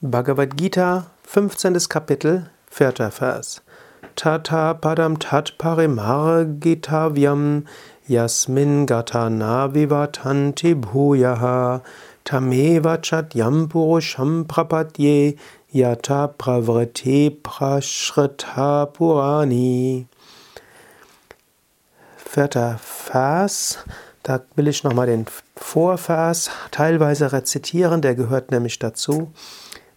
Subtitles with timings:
[0.00, 1.88] Bhagavad Gita, 15.
[1.88, 3.10] Kapitel, 4.
[3.10, 3.60] Vers.
[4.14, 7.66] Tata padam tat parimargitavyam
[8.08, 11.82] yasmin gata navivatanti bhuyaha
[12.24, 15.36] tameva chatyam purusham prapadye
[15.74, 20.06] yata pravriti prashrita purani.
[22.16, 23.78] Vierter Vers.
[24.22, 25.26] Da will ich nochmal den
[25.56, 29.32] Vorvers teilweise rezitieren, der gehört nämlich dazu.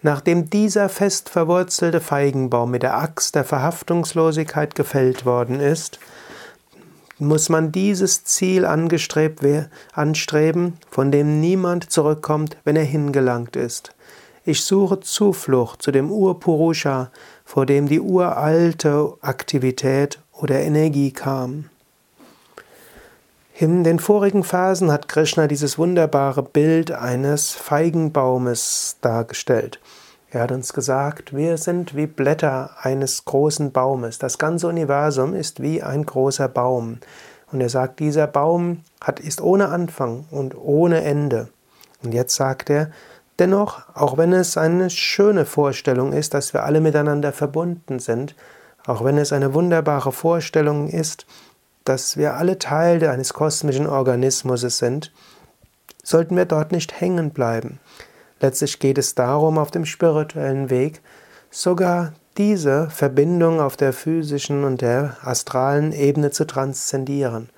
[0.00, 5.98] Nachdem dieser fest verwurzelte Feigenbaum mit der Axt der Verhaftungslosigkeit gefällt worden ist,
[7.18, 9.40] muss man dieses Ziel angestrebt
[9.92, 13.92] anstreben, von dem niemand zurückkommt, wenn er hingelangt ist.
[14.44, 17.10] Ich suche Zuflucht zu dem Urpurusha,
[17.44, 21.68] vor dem die uralte Aktivität oder Energie kam.
[23.60, 29.80] In den vorigen Phasen hat Krishna dieses wunderbare Bild eines Feigenbaumes dargestellt.
[30.30, 34.18] Er hat uns gesagt, wir sind wie Blätter eines großen Baumes.
[34.18, 36.98] Das ganze Universum ist wie ein großer Baum.
[37.50, 41.48] Und er sagt, dieser Baum hat, ist ohne Anfang und ohne Ende.
[42.02, 42.90] Und jetzt sagt er,
[43.38, 48.34] dennoch, auch wenn es eine schöne Vorstellung ist, dass wir alle miteinander verbunden sind,
[48.86, 51.24] auch wenn es eine wunderbare Vorstellung ist,
[51.84, 55.10] dass wir alle Teil eines kosmischen Organismus sind,
[56.02, 57.80] sollten wir dort nicht hängen bleiben.
[58.40, 61.00] Letztlich geht es darum, auf dem spirituellen Weg
[61.50, 67.48] sogar diese Verbindung auf der physischen und der astralen Ebene zu transzendieren.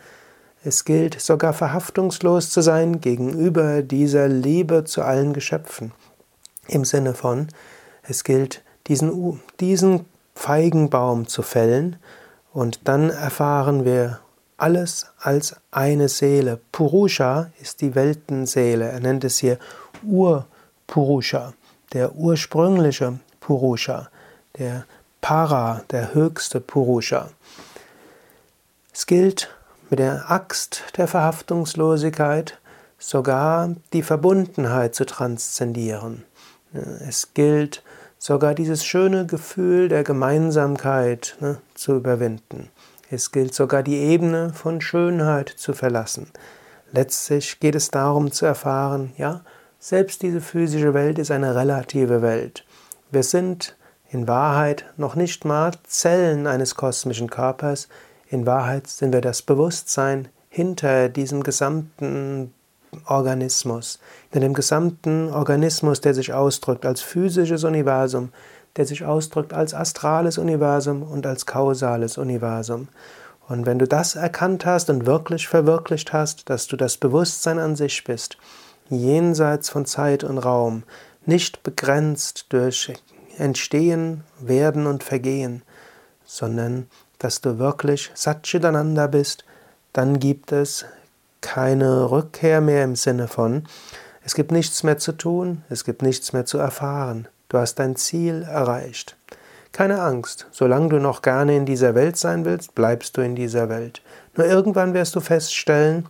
[0.65, 5.93] Es gilt sogar verhaftungslos zu sein gegenüber dieser Liebe zu allen Geschöpfen.
[6.67, 7.49] Im Sinne von,
[8.03, 11.97] es gilt diesen, diesen Feigenbaum zu fällen
[12.53, 14.21] und dann erfahren wir
[14.57, 16.61] alles als eine Seele.
[16.73, 18.87] Purusha ist die Weltenseele.
[18.87, 19.59] Er nennt es hier
[20.91, 21.55] Ur-Purusha,
[21.93, 24.09] der ursprüngliche Purusha,
[24.59, 24.85] der
[25.21, 27.29] Para, der höchste Purusha.
[28.93, 29.55] Es gilt
[29.89, 32.59] mit der Axt der Verhaftungslosigkeit
[32.99, 36.25] sogar die Verbundenheit zu transzendieren.
[36.73, 37.85] Es gilt
[38.19, 42.69] sogar dieses schöne Gefühl der Gemeinsamkeit ne, zu überwinden.
[43.11, 46.31] Es gilt sogar die Ebene von Schönheit zu verlassen.
[46.93, 49.43] Letztlich geht es darum zu erfahren, ja,
[49.81, 52.65] selbst diese physische Welt ist eine relative Welt.
[53.11, 53.77] Wir sind
[54.11, 57.89] in Wahrheit noch nicht mal Zellen eines kosmischen Körpers,
[58.29, 62.53] in Wahrheit sind wir das Bewusstsein hinter diesem gesamten
[63.07, 63.99] Organismus,
[64.33, 68.31] in dem gesamten Organismus, der sich ausdrückt als physisches Universum,
[68.77, 72.89] der sich ausdrückt als astrales Universum und als kausales Universum.
[73.49, 77.75] Und wenn du das erkannt hast und wirklich verwirklicht hast, dass du das Bewusstsein an
[77.75, 78.37] sich bist,
[78.91, 80.83] jenseits von Zeit und Raum,
[81.25, 82.93] nicht begrenzt durch
[83.39, 85.63] Entstehen, Werden und Vergehen,
[86.25, 89.45] sondern dass du wirklich Satchitananda bist,
[89.93, 90.85] dann gibt es
[91.41, 93.65] keine Rückkehr mehr im Sinne von,
[94.23, 97.97] es gibt nichts mehr zu tun, es gibt nichts mehr zu erfahren, du hast dein
[97.97, 99.17] Ziel erreicht.
[99.73, 103.69] Keine Angst, solange du noch gerne in dieser Welt sein willst, bleibst du in dieser
[103.69, 104.03] Welt.
[104.37, 106.07] Nur irgendwann wirst du feststellen,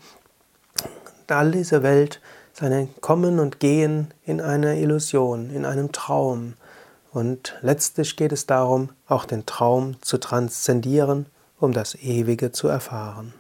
[1.29, 2.21] all diese Welt
[2.53, 6.55] ist ein Kommen und Gehen in einer Illusion, in einem Traum.
[7.13, 11.27] Und letztlich geht es darum, auch den Traum zu transzendieren,
[11.59, 13.35] um das Ewige zu erfahren.